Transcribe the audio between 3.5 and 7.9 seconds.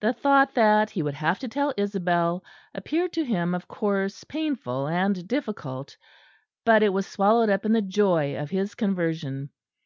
of course painful and difficult; but it was swallowed up in the